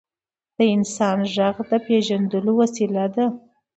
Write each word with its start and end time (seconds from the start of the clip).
د 0.57 0.59
انسان 0.75 1.17
ږغ 1.33 1.55
د 1.69 1.71
پېژندلو 1.85 2.51
وسیله 2.61 3.01
هم 3.05 3.11
ده. 3.15 3.25